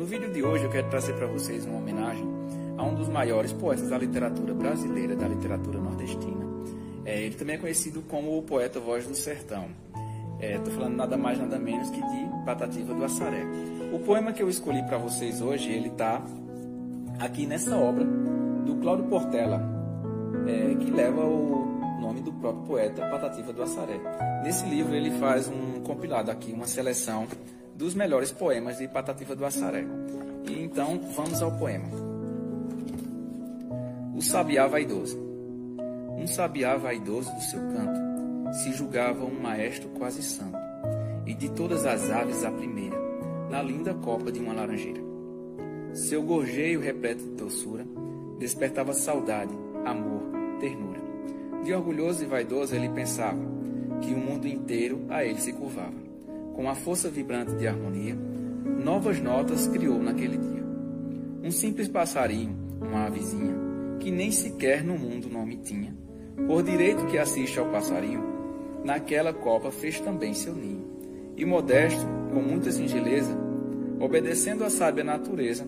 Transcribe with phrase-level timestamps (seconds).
[0.00, 2.26] No vídeo de hoje eu quero trazer para vocês uma homenagem
[2.78, 6.42] a um dos maiores poetas da literatura brasileira, da literatura nordestina.
[7.04, 9.66] É, ele também é conhecido como o poeta Voz do Sertão.
[10.40, 13.42] Estou é, falando nada mais nada menos que de Patativa do Assaré.
[13.92, 16.24] O poema que eu escolhi para vocês hoje, ele está
[17.18, 19.60] aqui nessa obra do Cláudio Portela,
[20.46, 24.00] é, que leva o nome do próprio poeta Patativa do Assaré.
[24.42, 27.28] Nesse livro ele faz um compilado aqui, uma seleção
[27.80, 29.86] dos melhores poemas de Patativa do Assaré.
[30.46, 31.88] E então vamos ao poema.
[34.14, 35.18] O Sabiá Vaidoso.
[36.14, 40.58] Um sabiá vaidoso do seu canto se julgava um maestro quase santo,
[41.24, 42.98] e de todas as aves a primeira,
[43.48, 45.00] na linda copa de uma laranjeira.
[45.94, 47.86] Seu gorjeio repleto de doçura
[48.38, 49.54] despertava saudade,
[49.86, 50.20] amor,
[50.60, 51.00] ternura.
[51.64, 53.40] De orgulhoso e vaidoso ele pensava
[54.02, 56.09] que o mundo inteiro a ele se curvava
[56.60, 58.14] com a força vibrante de harmonia,
[58.84, 60.62] novas notas criou naquele dia.
[61.42, 63.54] Um simples passarinho, uma avezinha,
[63.98, 65.96] que nem sequer no mundo nome tinha,
[66.46, 68.22] por direito que assiste ao passarinho,
[68.84, 70.84] naquela copa fez também seu ninho.
[71.34, 73.34] E modesto, com muita singeleza,
[73.98, 75.66] obedecendo à sábia natureza,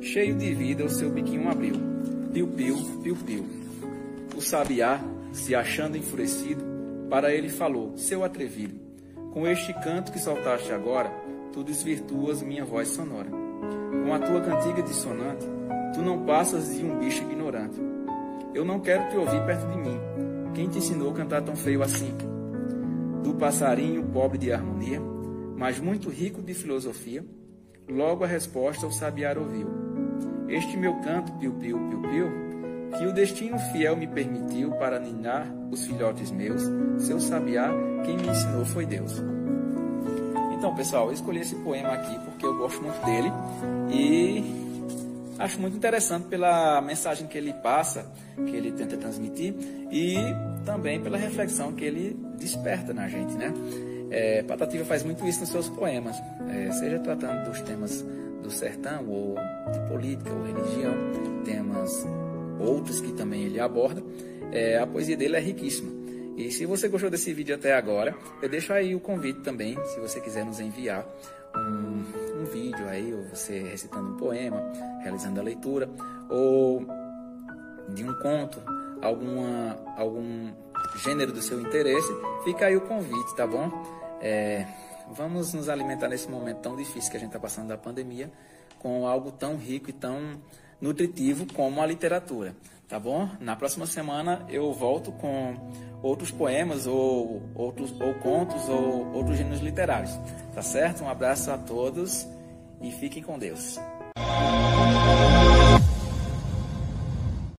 [0.00, 1.74] cheio de vida o seu biquinho abriu.
[2.32, 3.44] Piu-piu, piu-piu.
[4.36, 5.00] O sabiá,
[5.32, 6.62] se achando enfurecido,
[7.10, 8.87] para ele falou, seu atrevido,
[9.38, 11.08] com este canto que soltaste agora,
[11.52, 13.30] tu desvirtuas minha voz sonora.
[13.30, 15.46] Com a tua cantiga dissonante,
[15.94, 17.80] tu não passas de um bicho ignorante.
[18.52, 19.96] Eu não quero te ouvir perto de mim.
[20.54, 22.12] Quem te ensinou a cantar tão feio assim?
[23.22, 25.00] Do passarinho pobre de harmonia,
[25.56, 27.24] mas muito rico de filosofia,
[27.88, 29.68] logo a resposta o sabiá ouviu.
[30.48, 32.47] Este meu canto, piu-piu, piu-piu,
[32.96, 36.62] que o destino fiel me permitiu para ninar os filhotes meus,
[36.98, 37.70] seu sabiá,
[38.04, 39.22] quem me ensinou foi Deus.
[40.56, 43.30] Então, pessoal, eu escolhi esse poema aqui porque eu gosto muito dele
[43.92, 44.68] e
[45.38, 49.54] acho muito interessante pela mensagem que ele passa, que ele tenta transmitir
[49.90, 50.16] e
[50.64, 53.52] também pela reflexão que ele desperta na gente, né?
[54.10, 56.16] É, Patativa faz muito isso nos seus poemas,
[56.48, 58.04] é, seja tratando dos temas
[58.42, 59.36] do sertão ou
[59.70, 60.94] de política ou religião,
[62.78, 64.02] outros que também ele aborda.
[64.52, 65.90] É, a poesia dele é riquíssima.
[66.36, 69.98] E se você gostou desse vídeo até agora, eu deixo aí o convite também, se
[69.98, 71.04] você quiser nos enviar
[71.56, 74.62] um, um vídeo aí, ou você recitando um poema,
[75.02, 75.90] realizando a leitura,
[76.30, 76.86] ou
[77.88, 78.62] de um conto,
[79.02, 80.52] alguma, algum
[81.02, 82.08] gênero do seu interesse,
[82.44, 83.70] fica aí o convite, tá bom?
[84.20, 84.64] É,
[85.10, 88.30] vamos nos alimentar nesse momento tão difícil que a gente está passando da pandemia,
[88.78, 90.40] com algo tão rico e tão
[90.80, 92.54] nutritivo como a literatura,
[92.88, 93.28] tá bom?
[93.40, 95.56] Na próxima semana eu volto com
[96.02, 100.12] outros poemas ou outros ou contos ou outros gêneros literários,
[100.54, 101.04] tá certo?
[101.04, 102.26] Um abraço a todos
[102.80, 103.78] e fiquem com Deus.